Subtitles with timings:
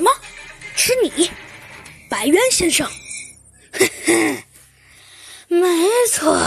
[0.00, 0.10] 什么？
[0.74, 1.30] 是你，
[2.08, 2.86] 白渊先生？
[3.72, 4.44] 呵呵，
[5.48, 5.68] 没
[6.10, 6.42] 错，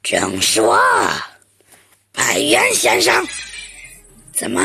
[0.00, 0.78] 正是我，
[2.12, 3.26] 白渊先生。
[4.32, 4.62] 怎么，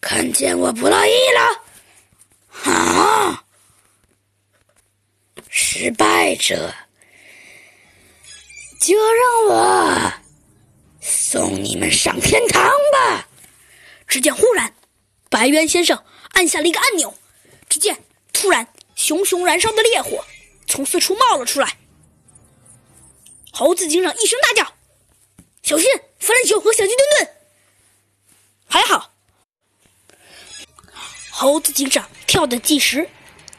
[0.00, 1.62] 看见我不乐意了？
[2.48, 3.44] 好，
[5.50, 6.74] 失败者，
[8.80, 10.12] 就让我
[11.02, 13.28] 送你们上天堂吧。
[14.08, 14.72] 只见忽然，
[15.28, 16.02] 白渊先生
[16.36, 17.14] 按下了一个按钮，
[17.66, 20.22] 只见突然熊熊燃烧的烈火
[20.66, 21.78] 从四处冒了出来。
[23.52, 24.74] 猴子警长一声大叫
[25.64, 25.86] ：“小心！
[26.18, 27.34] 弗兰熊和小鸡墩墩！”
[28.68, 29.14] 还好，
[31.30, 33.08] 猴子警长跳的计时，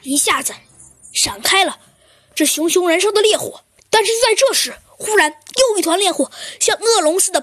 [0.04, 0.54] 一下子
[1.12, 1.80] 闪开了
[2.36, 3.64] 这熊熊燃烧的烈火。
[3.90, 7.42] 但是在这时，忽然又一团烈火像恶龙似的。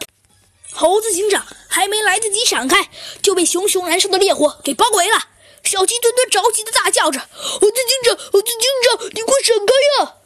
[0.74, 2.91] 猴子警长还没来得及闪开，
[3.23, 5.28] 就被熊熊燃烧的烈火给包围了。
[5.62, 9.72] 小鸡墩墩着急的大叫着：“猴子警长，猴子警长，你快闪开
[10.05, 10.16] 呀！”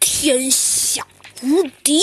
[0.00, 1.06] 天下
[1.42, 2.02] 无敌，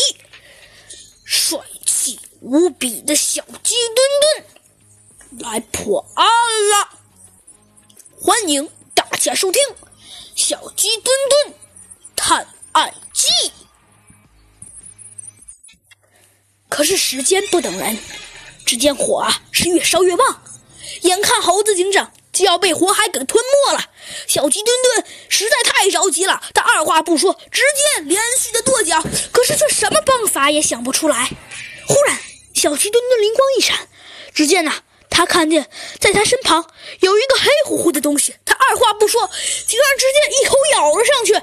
[1.26, 6.26] 帅气无比的小鸡墩墩来破案
[6.72, 6.90] 了！
[8.22, 9.62] 欢迎大家收听
[10.34, 11.54] 《小鸡墩墩
[12.16, 13.28] 探案记》。
[16.70, 17.98] 可是时间不等人，
[18.66, 20.44] 只见火啊是越烧越旺，
[21.02, 23.84] 眼看猴子警长就要被火海给吞没了。
[24.28, 31.30] 小鸡墩墩实在太着急了，他二话不说，直接连续的跺脚，可是却什么办法也想不出来。
[31.88, 32.18] 忽然，
[32.54, 33.90] 小鸡墩墩灵光一闪，
[34.34, 35.68] 只见呐，他看见
[36.00, 36.66] 在他身旁
[37.00, 39.28] 有一个黑乎乎的东西，他二话不说，
[39.68, 41.42] 竟然直接一口咬了上去。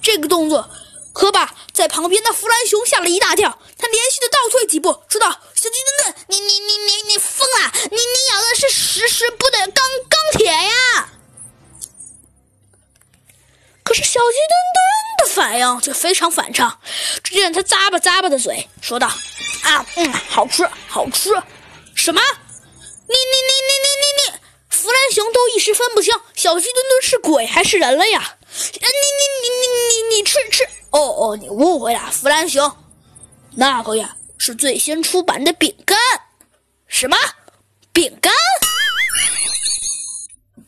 [0.00, 0.70] 这个动作。
[1.16, 7.72] 可把在旁边的弗兰熊吓了一大跳，他连续的倒退几步，说道：“小鸡墩墩，你你你你你疯了！
[7.90, 11.08] 你你咬的是实实不得钢钢铁呀！”
[13.82, 16.78] 可是小鸡墩墩的反应却非常反常，
[17.24, 19.06] 只见他咂巴咂巴的嘴，说道
[19.64, 21.30] ：“啊，嗯，好吃，好吃。
[21.94, 22.20] 什么？
[23.08, 24.38] 你你你你你你你！
[24.68, 28.36] 弗兰熊都一时分不清小鸡墩墩是鬼还是人了呀！
[28.74, 28.86] 你你
[29.40, 29.66] 你你
[30.10, 32.72] 你你吃吃！”哦哦，你误会了，弗兰熊，
[33.50, 35.98] 那个呀是最新出版的饼干。
[36.86, 37.14] 什么
[37.92, 38.32] 饼干？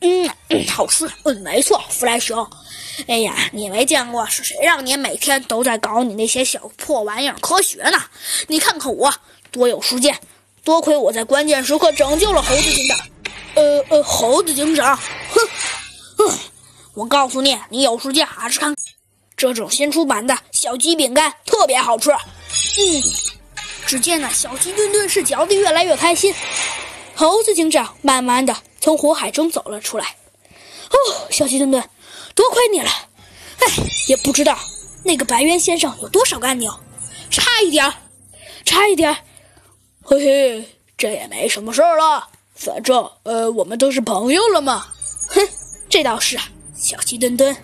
[0.01, 1.09] 嗯嗯，好吃。
[1.23, 2.47] 嗯，没错，弗兰熊。
[3.07, 7.97] 哎呀，你没见过是谁让你每天都在搞你那些小破玩意儿科学呢？
[8.47, 9.11] 你看看我
[9.49, 10.19] 多有实践，
[10.63, 12.99] 多亏我在关键时刻拯救了猴子警长。
[13.55, 15.41] 呃呃，猴子警长，哼
[16.17, 16.37] 哼，
[16.93, 18.75] 我告诉你，你有时间还是看。
[19.39, 23.03] 这种新出版的小鸡饼干特别好吃，嗯。
[23.85, 26.35] 只见那小鸡墩墩是嚼得越来越开心。
[27.15, 30.05] 猴子警长慢慢的从火海中走了出来。
[30.89, 30.97] 哦，
[31.31, 31.81] 小鸡墩墩，
[32.35, 32.89] 多亏你了。
[33.59, 33.67] 哎，
[34.09, 34.59] 也不知道
[35.05, 36.77] 那个白猿先生有多少个按钮，
[37.31, 37.93] 差一点，
[38.65, 39.15] 差一点。
[40.03, 44.87] 嘿嘿，这也没什么事儿了，反正呃，我们都是朋友了嘛。
[45.29, 45.47] 哼，
[45.89, 46.43] 这倒是啊，
[46.75, 47.55] 小鸡墩墩。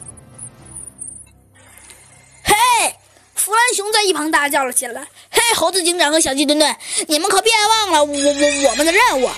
[3.45, 6.75] 弗兰熊在一旁大叫了起来：“嘿，猴子警长和小鸡墩墩，
[7.07, 9.29] 你们可别忘了我我我们的任务。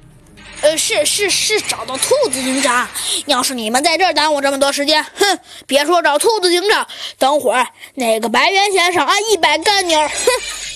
[0.61, 2.87] 呃，是是是，找到兔子警长。
[3.25, 6.87] 要是你们在这儿耽误这么多时间，哼，别说找兔子警长，
[7.19, 10.15] 等会儿那个白猿先生按一百个钮，哼，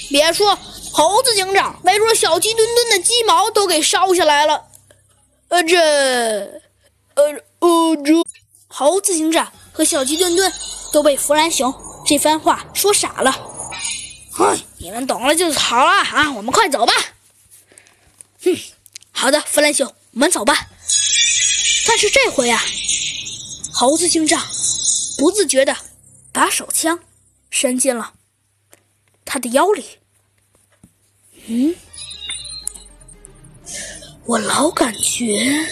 [0.09, 0.59] 别说
[0.91, 4.61] 猴子警长，没准小鸡墩墩的鸡毛都给烧下来了。
[5.47, 5.79] 呃，这，
[7.15, 7.23] 呃
[7.59, 8.11] 呃这，
[8.67, 10.51] 猴子警长和小鸡墩墩
[10.91, 11.73] 都被弗兰熊。”
[12.11, 13.31] 这番话说傻了，
[14.33, 16.29] 哼，你们懂了就好了啊！
[16.33, 16.93] 我们快走吧。
[18.43, 18.53] 哼，
[19.13, 20.67] 好的，弗兰熊，我们走吧。
[21.87, 22.61] 但是这回啊，
[23.71, 24.45] 猴子警长
[25.17, 25.73] 不自觉的
[26.33, 26.99] 把手枪
[27.49, 28.11] 伸进了
[29.23, 29.85] 他的腰里。
[31.45, 31.73] 嗯，
[34.25, 35.65] 我老感觉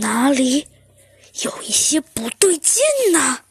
[0.00, 0.66] 哪里
[1.42, 2.82] 有一些不对劲
[3.12, 3.43] 呢。